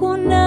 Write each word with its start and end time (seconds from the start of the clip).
ha 0.00 0.06
cunado 0.06 0.39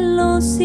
los 0.00 0.60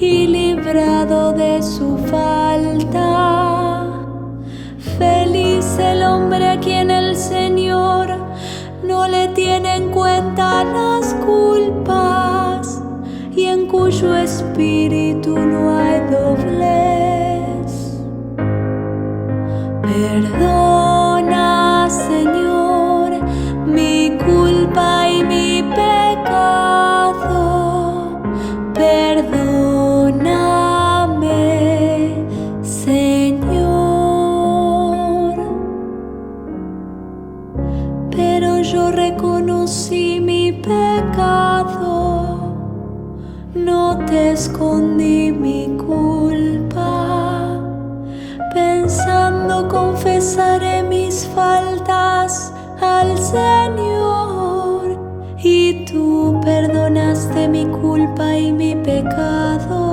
y 0.00 0.26
librado 0.26 1.32
de 1.32 1.62
su 1.62 1.96
falta. 1.98 3.86
Feliz 4.98 5.78
el 5.78 6.02
hombre 6.02 6.48
a 6.48 6.60
quien 6.60 6.90
el 6.90 7.16
Señor 7.16 8.08
no 8.82 9.08
le 9.08 9.28
tiene 9.28 9.76
en 9.76 9.90
cuenta 9.90 10.64
las 10.64 11.14
culpas 11.14 12.82
y 13.34 13.44
en 13.44 13.66
cuyo 13.66 14.14
espíritu 14.16 15.38
no 15.38 15.78
hay 15.78 16.00
doblez. 16.10 18.00
Perdón. 19.82 20.85
escondí 44.36 45.32
mi 45.32 45.78
culpa, 45.78 47.58
pensando 48.52 49.66
confesaré 49.66 50.82
mis 50.82 51.26
faltas 51.34 52.52
al 52.78 53.16
Señor 53.16 54.82
y 55.38 55.86
tú 55.86 56.38
perdonaste 56.44 57.48
mi 57.48 57.64
culpa 57.64 58.36
y 58.36 58.52
mi 58.52 58.74
pecado. 58.74 59.85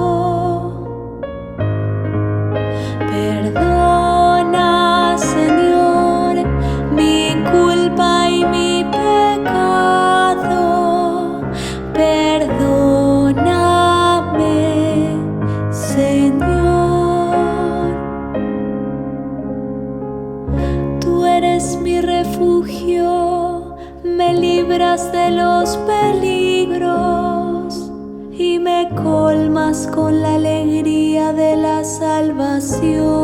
canción. 32.83 33.22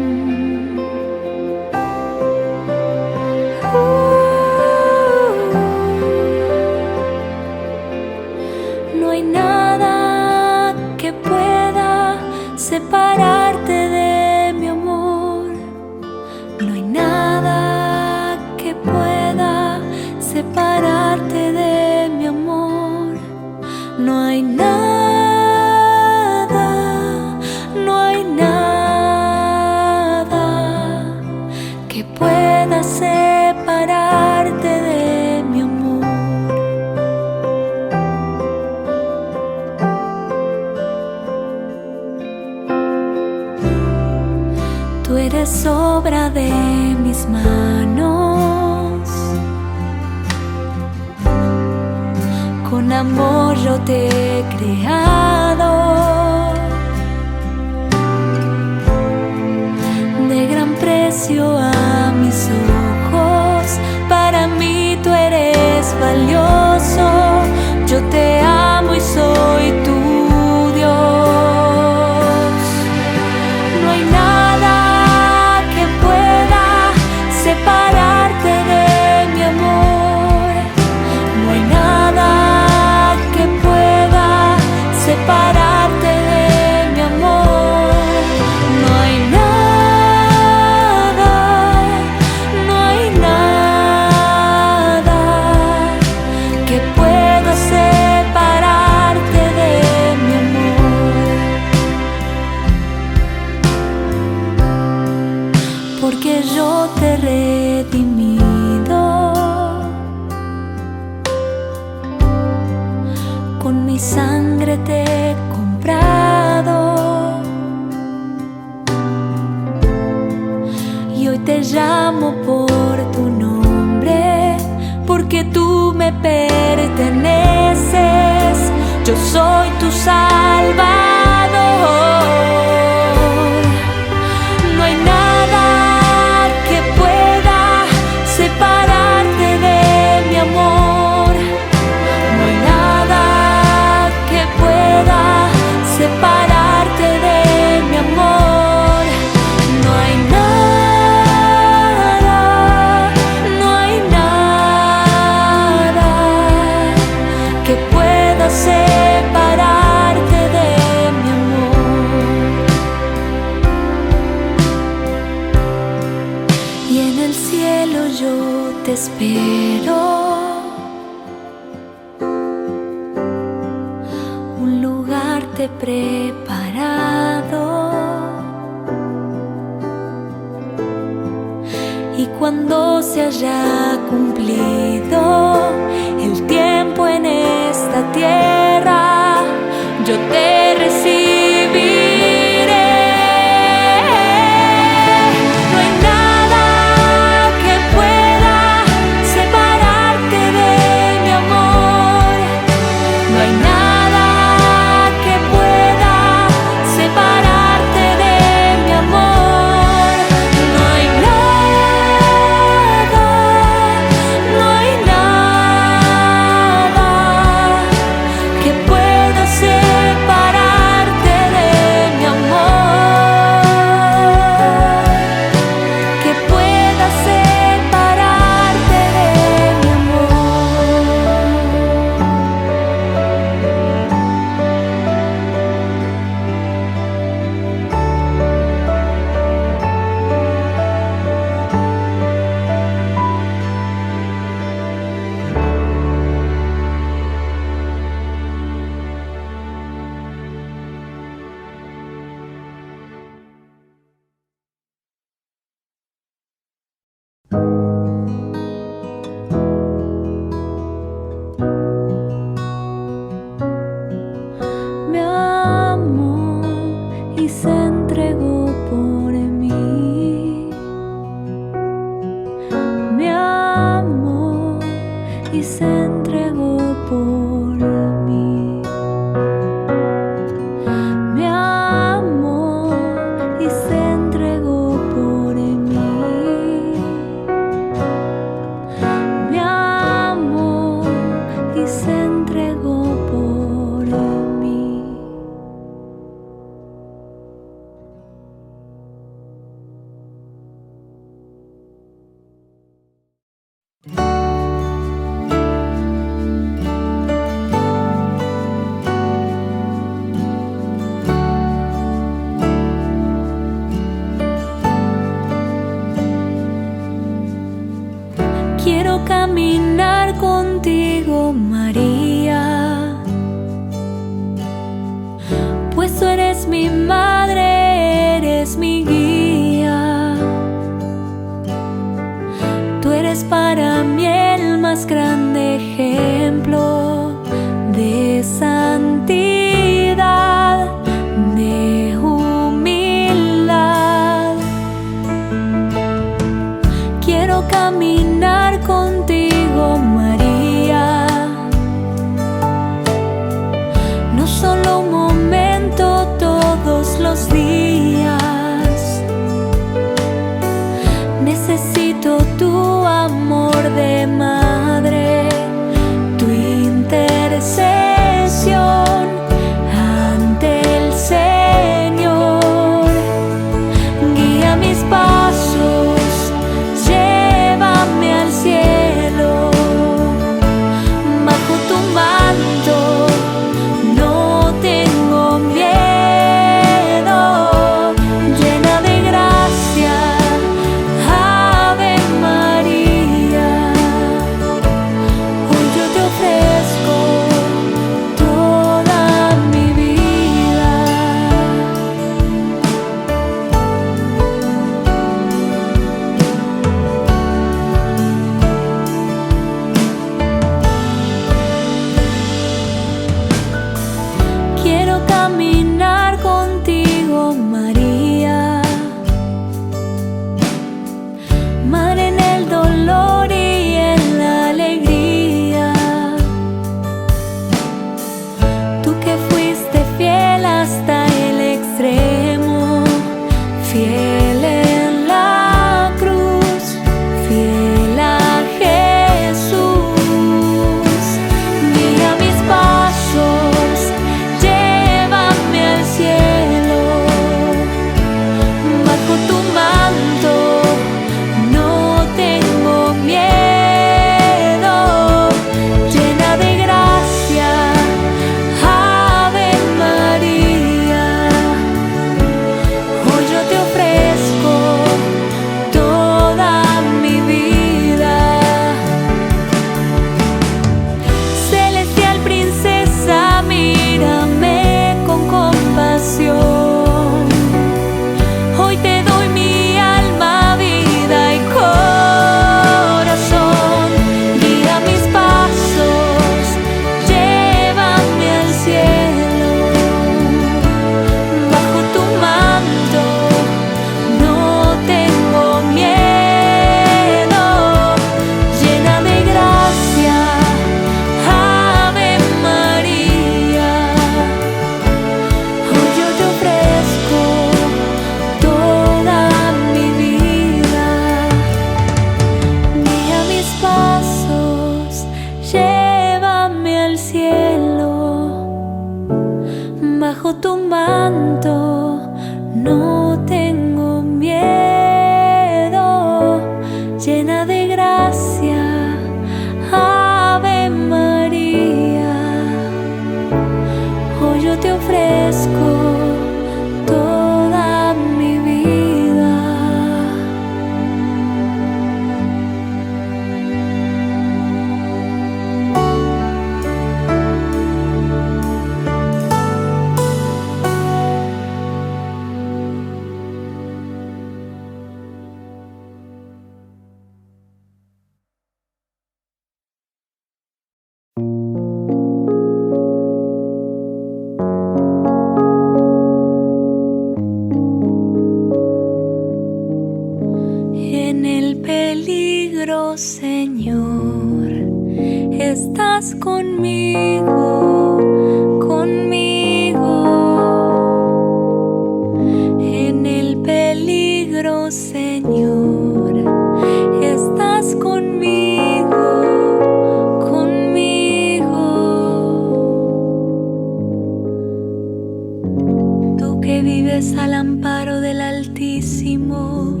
que 596.66 596.82
vives 596.82 597.32
al 597.38 597.54
amparo 597.54 598.20
del 598.20 598.40
Altísimo 598.40 600.00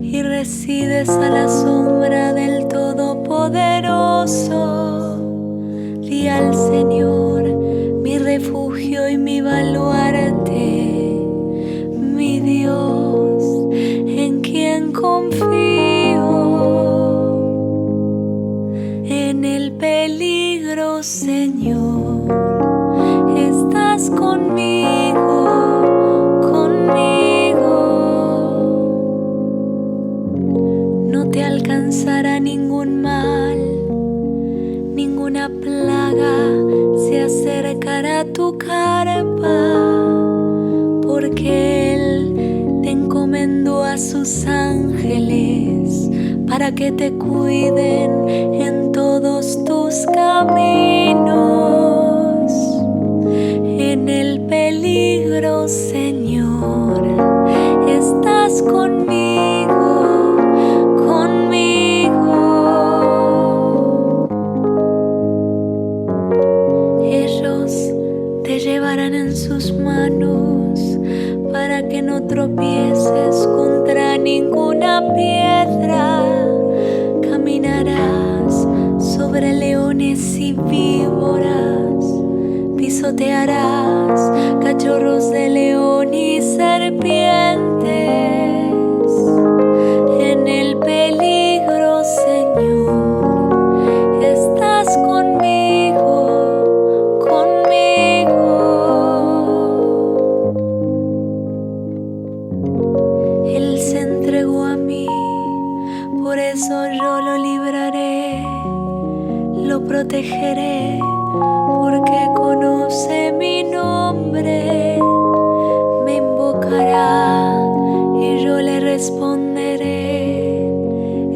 y 0.00 0.22
resides 0.22 1.10
a 1.10 1.28
la 1.28 1.46
sombra 1.46 2.32
del 2.32 2.66
Todopoderoso. 2.68 5.18
Di 6.00 6.26
al 6.26 6.54
Señor 6.54 7.42
mi 8.02 8.18
refugio 8.18 9.10
y 9.10 9.18
mi 9.18 9.42
baluarte 9.42 10.63
que 46.74 46.90
te 46.92 47.12
cuiden 47.12 48.28
en 48.28 48.90
todos 48.92 49.64
tus 49.64 50.06
caminos. 50.06 51.34
En 53.78 54.08
el 54.08 54.40
peligro, 54.46 55.68
Señor, 55.68 57.04
estás 57.88 58.60
conmigo, 58.62 60.36
conmigo. 61.06 62.08
Ellos 67.02 67.72
te 68.42 68.58
llevarán 68.58 69.14
en 69.14 69.36
sus 69.36 69.72
manos 69.72 70.80
para 71.52 71.88
que 71.88 72.02
no 72.02 72.26
tropieces 72.26 73.46
contra 73.56 74.18
ningún 74.18 74.53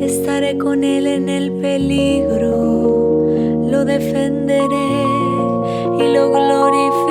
estaré 0.03 0.57
con 0.59 0.85
él 0.85 1.07
en 1.07 1.29
el 1.29 1.53
peligro, 1.53 3.27
lo 3.71 3.85
defenderé 3.85 5.05
y 5.99 6.13
lo 6.13 6.31
glorificaré. 6.31 7.08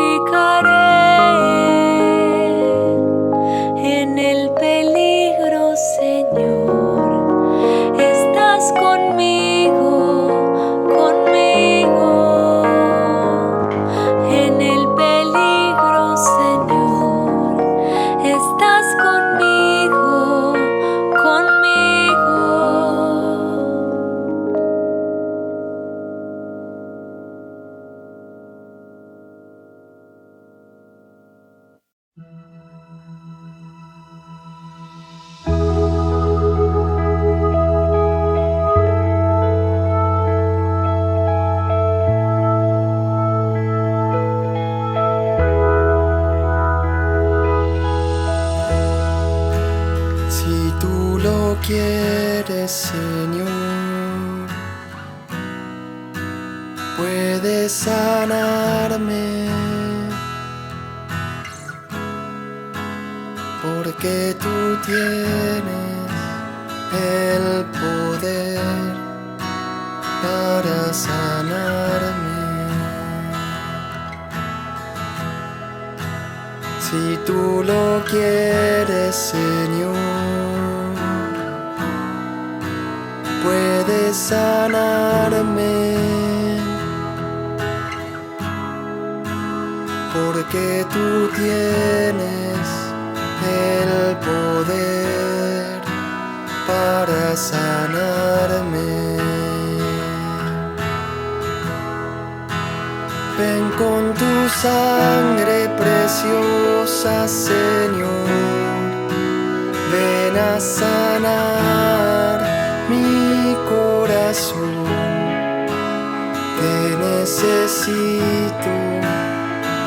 necesito, 117.27 118.71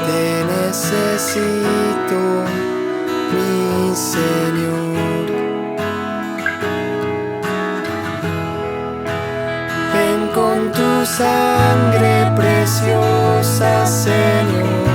te 0.06 0.44
necesito, 0.44 2.20
mi 3.32 3.96
Señor. 3.96 5.26
Ven 9.94 10.20
con 10.34 10.70
tu 10.72 11.06
sangre 11.06 12.30
preciosa, 12.36 13.86
Señor. 13.86 14.90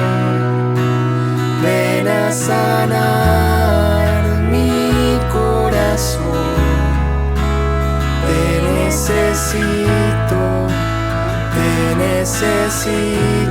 Ven 1.63 2.08
a 2.08 2.31
sanar 2.31 4.21
mi 4.51 5.17
corazón. 5.34 6.53
Te 8.27 8.62
necesito. 8.84 9.84
necesito. 12.25 13.44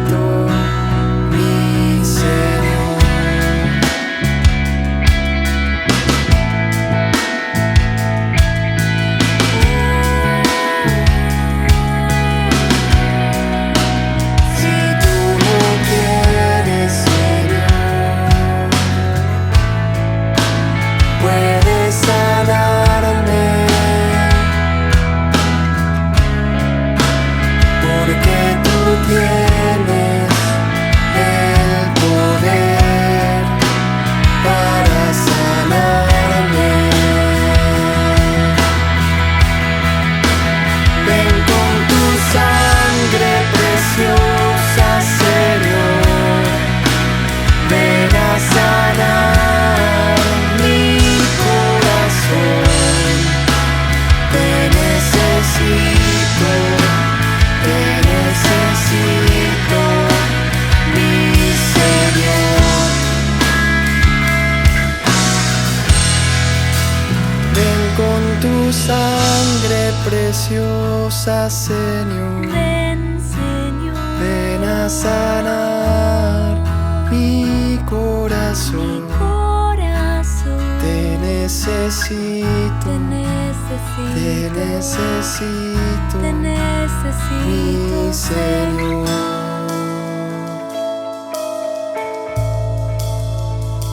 Te 84.14 84.48
necesito, 84.48 86.18
te 86.20 86.32
necesito, 86.32 87.46
mi 87.46 88.12
Señor. 88.12 89.08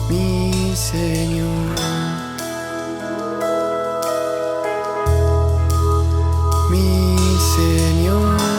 Mi 0.08 0.76
Señor. 0.76 1.48
Mi 6.70 7.38
Señor. 7.56 8.51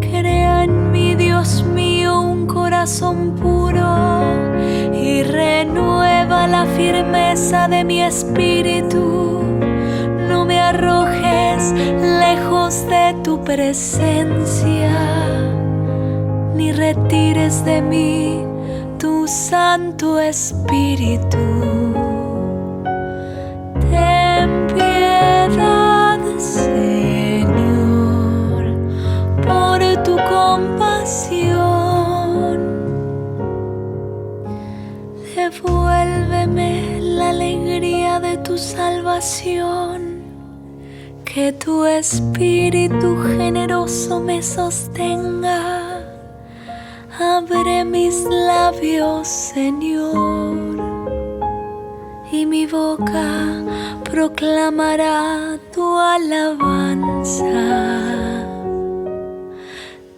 Crea 0.00 0.62
en 0.62 0.92
mí, 0.92 1.16
Dios 1.16 1.64
mío, 1.64 2.20
un 2.20 2.46
corazón 2.46 3.34
puro 3.34 4.22
y 4.94 5.24
renueva 5.24 6.46
la 6.46 6.64
firmeza 6.64 7.66
de 7.66 7.82
mi 7.82 8.02
espíritu. 8.02 9.42
No 10.28 10.44
me 10.44 10.60
arrojes 10.60 11.72
lejos 11.72 12.86
de 12.86 13.16
tu 13.24 13.42
presencia, 13.42 14.92
ni 16.54 16.70
retires 16.70 17.64
de 17.64 17.82
mí 17.82 18.44
tu 18.96 19.26
Santo 19.26 20.20
Espíritu. 20.20 21.38
Tu 38.52 38.58
salvación. 38.58 40.20
Que 41.24 41.52
tu 41.52 41.86
espíritu 41.86 43.16
generoso 43.22 44.20
me 44.20 44.42
sostenga. 44.42 45.60
Abre 47.18 47.84
mis 47.84 48.16
labios, 48.24 49.26
Señor 49.26 50.82
y 52.30 52.46
mi 52.46 52.66
boca 52.66 53.28
proclamará 54.04 55.58
tu 55.74 55.84
alabanza. 55.98 57.44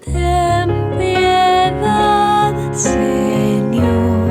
Ten 0.05 0.69
piedad, 0.99 2.55
Señor, 2.73 4.31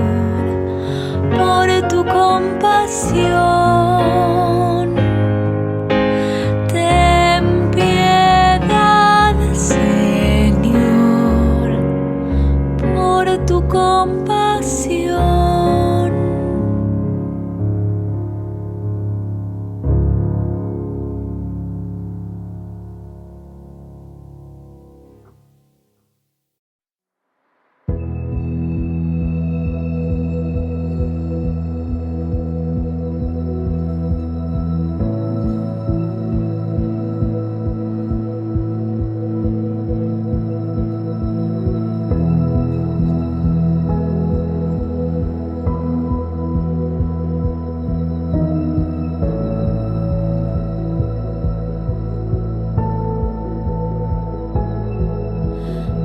por 1.37 1.87
tu 1.89 2.05
compasión. 2.05 3.62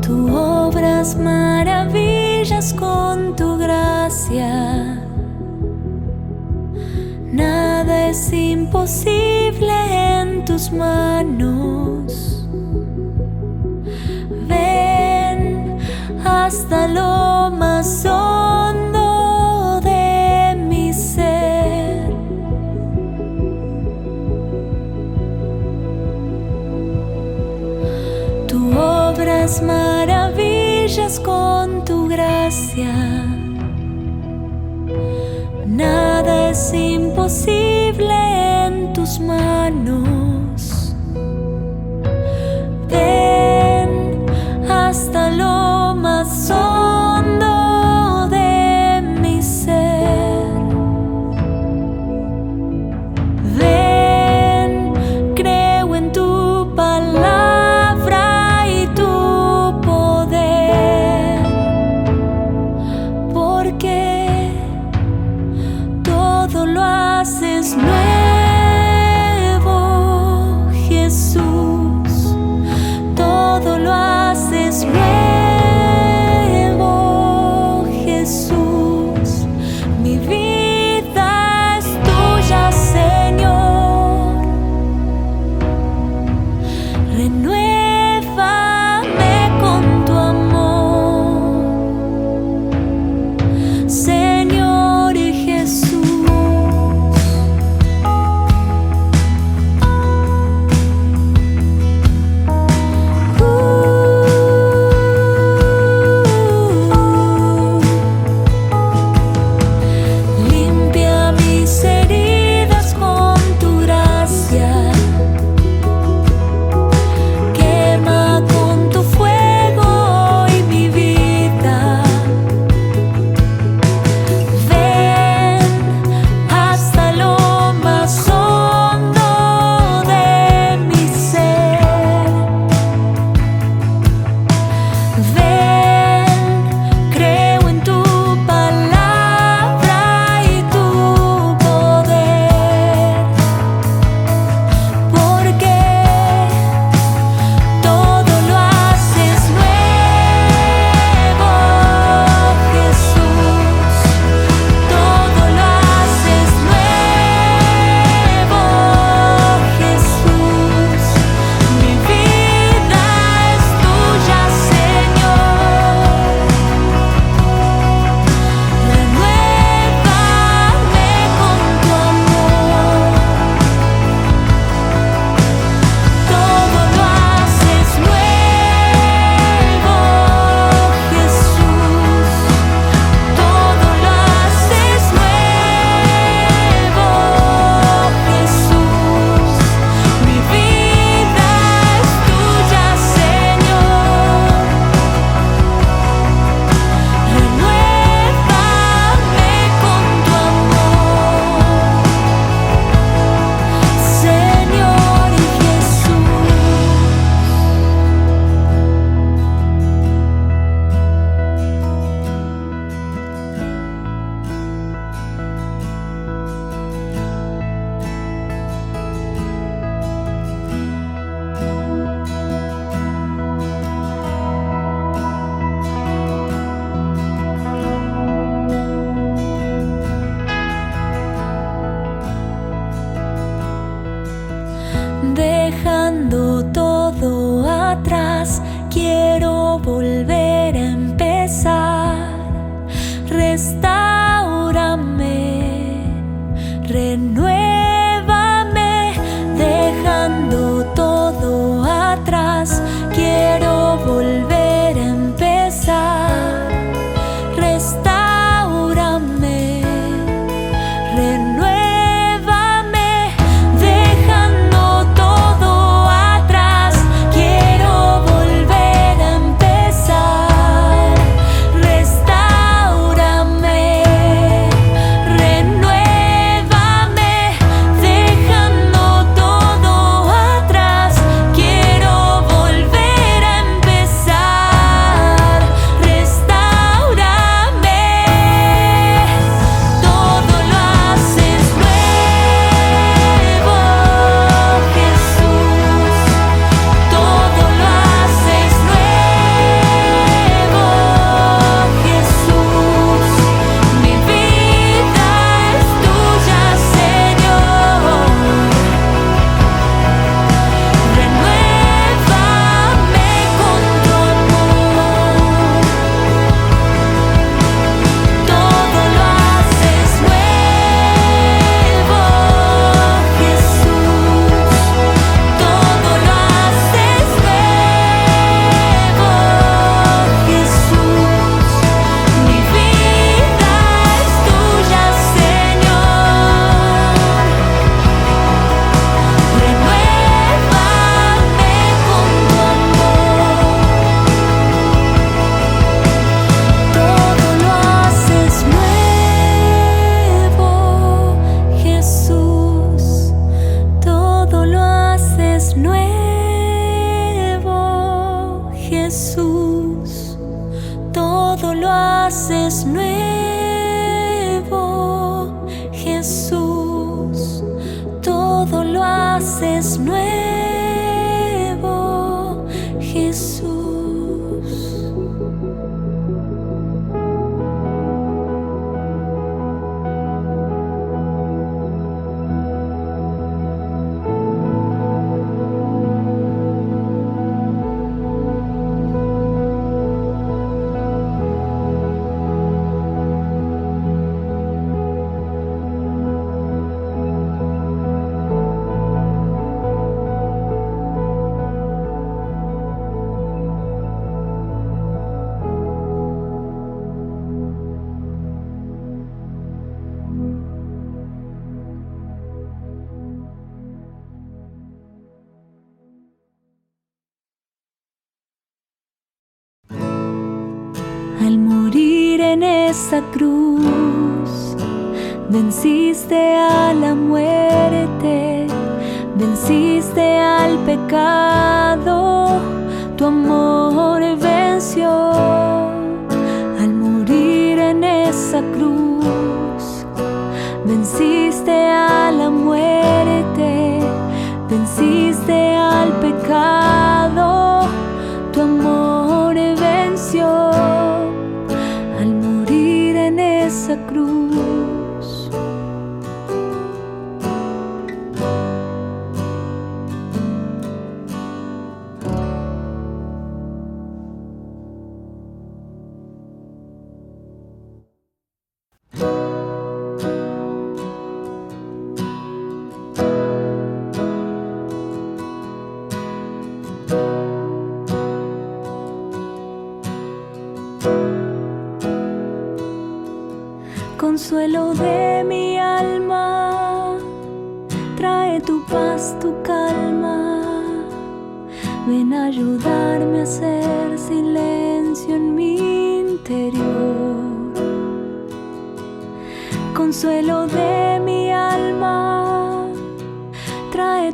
Tú 0.08 0.34
obras 0.34 1.18
maravillas 1.18 2.72
con 2.72 3.36
tu 3.36 3.58
gracia. 3.58 5.04
Nada 7.30 8.08
es 8.08 8.32
imposible 8.32 9.74
en 9.92 10.46
tus 10.46 10.72
manos. 10.72 12.48
Ven 14.48 15.76
hasta 16.24 16.88
lo 16.88 17.54
más 17.54 18.06
hondo 18.06 18.87
Nada 35.66 36.50
es 36.50 36.72
imposible 36.74 38.66
en 38.66 38.92
tus 38.92 39.20
manos. 39.20 40.17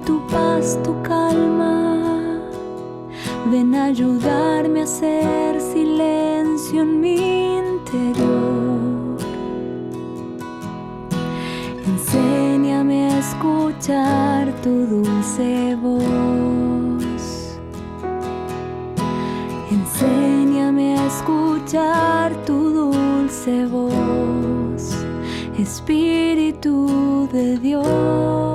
tu 0.04 0.20
paz, 0.30 0.78
tu 0.84 0.94
calma. 1.02 2.40
Ven 3.50 3.74
a 3.74 3.84
ayudarme 3.84 4.80
a 4.80 4.84
hacer 4.84 5.60
silencio 5.60 6.82
en 6.82 7.00
mi 7.00 7.58
interior. 7.58 9.18
Enséñame 11.86 13.10
a 13.12 13.18
escuchar 13.18 14.52
tu 14.62 14.86
dulce 14.86 15.76
voz. 15.82 17.58
Enséñame 19.70 20.98
a 20.98 21.06
escuchar 21.06 22.32
tu 22.46 22.70
dulce 22.70 23.66
voz, 23.66 24.82
Espíritu 25.58 27.28
de 27.32 27.58
Dios. 27.58 28.53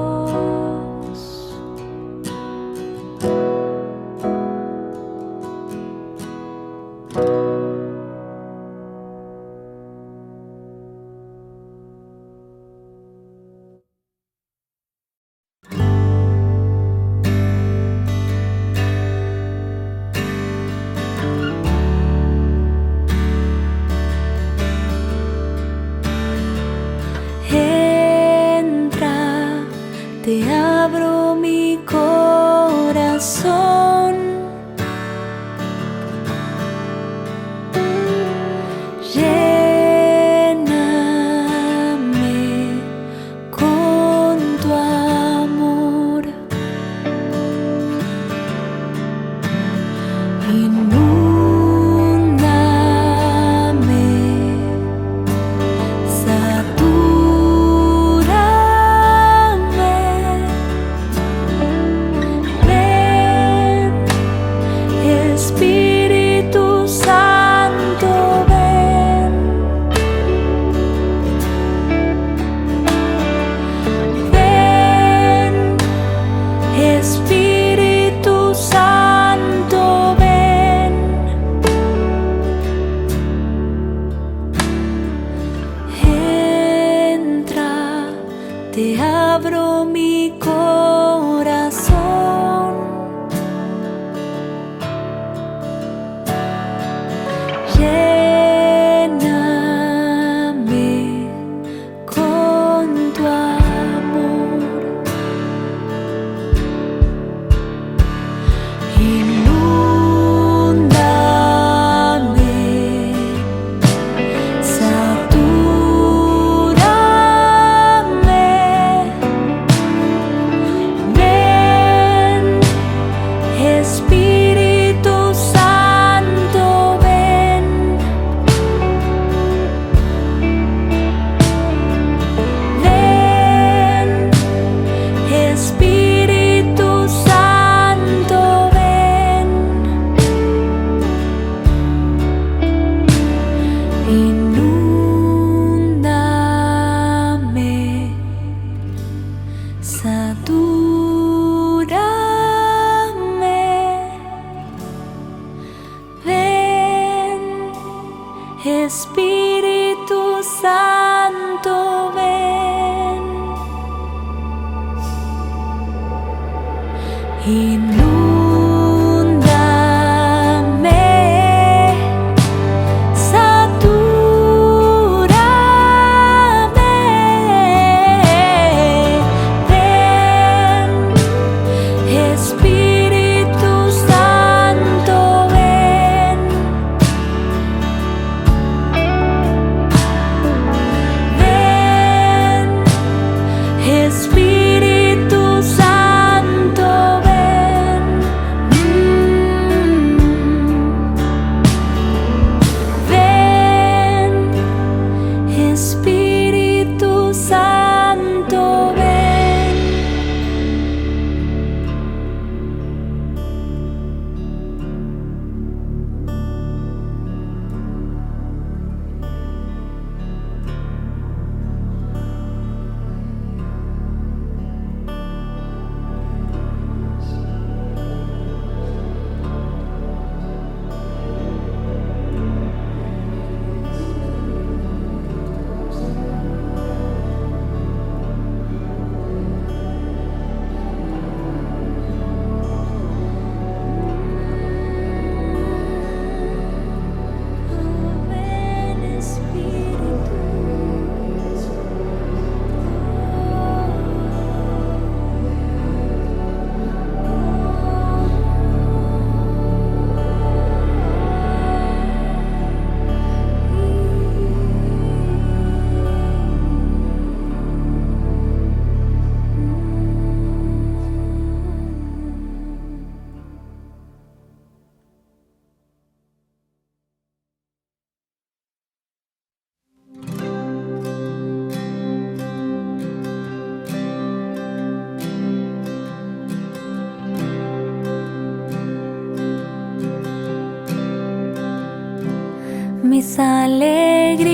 alegrías 293.40 294.50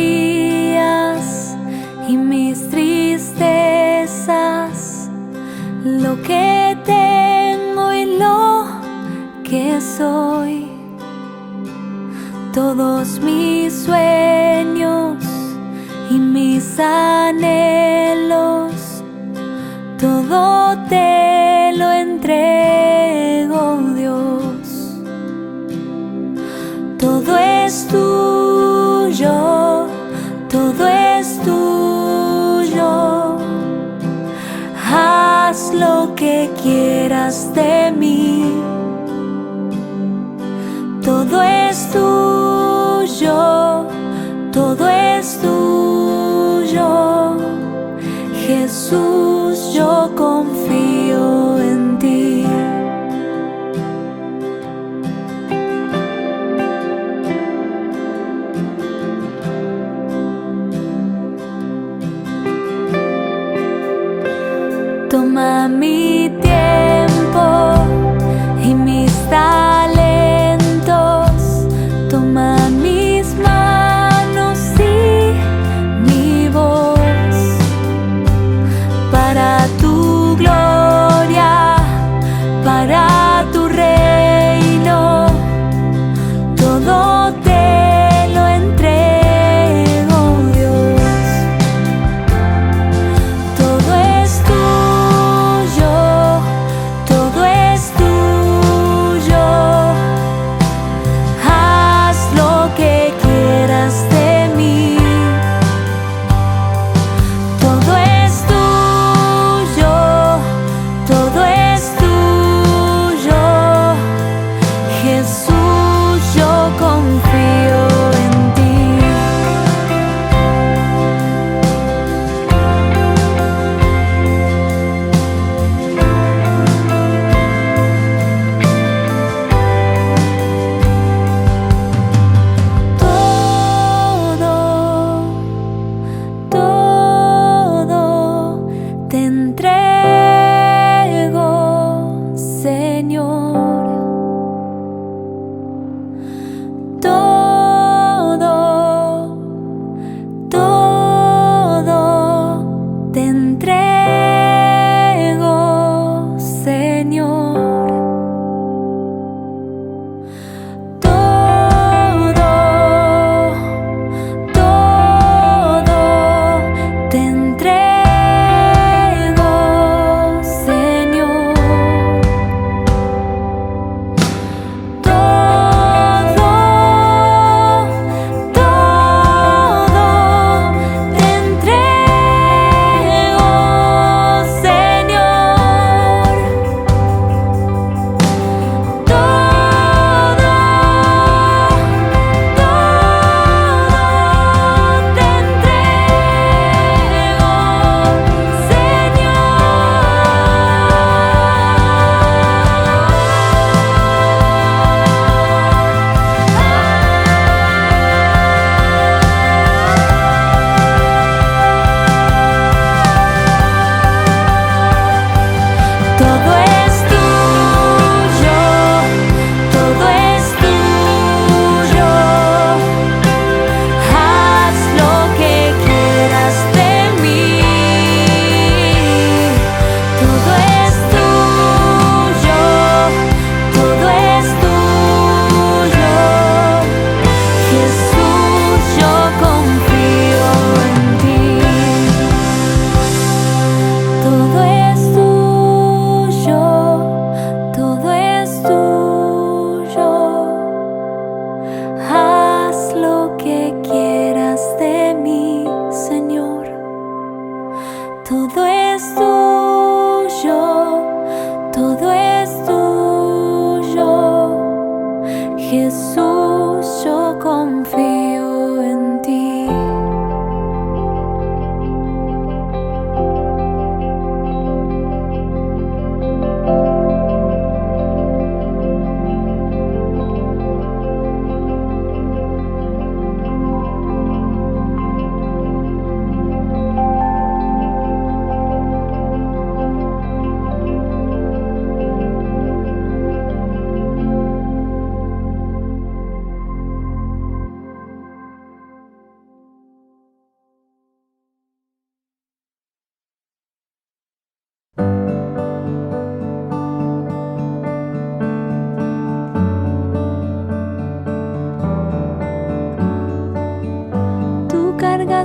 y 2.07 2.15
mis 2.17 2.69
tristezas, 2.69 3.49
lo 5.83 6.21
que 6.21 6.77
tengo 6.85 7.93
y 7.93 8.17
lo 8.17 8.65
que 9.43 9.81
soy, 9.81 10.67
todos 12.53 13.19
mis 13.19 13.34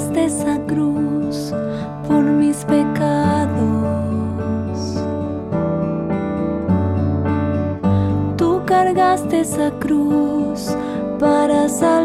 esa 0.00 0.58
cruz 0.66 1.52
por 2.08 2.22
mis 2.22 2.64
pecados. 2.64 3.50
Tú 8.36 8.62
cargaste 8.64 9.40
esa 9.40 9.70
cruz 9.78 10.74
para 11.18 11.68
salvarme. 11.68 11.99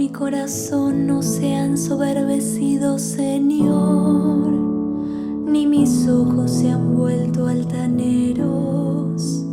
Mi 0.00 0.08
corazón 0.08 1.06
no 1.06 1.20
se 1.20 1.54
ha 1.54 1.66
ensoberbecido, 1.66 2.98
Señor, 2.98 4.50
ni 5.44 5.66
mis 5.66 6.08
ojos 6.08 6.50
se 6.52 6.70
han 6.70 6.96
vuelto 6.96 7.46
altaneros. 7.46 9.44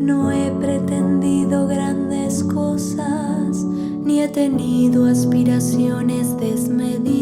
No 0.00 0.32
he 0.32 0.50
pretendido 0.50 1.68
grandes 1.68 2.42
cosas, 2.42 3.64
ni 4.04 4.18
he 4.20 4.26
tenido 4.26 5.04
aspiraciones 5.04 6.36
desmedidas. 6.38 7.13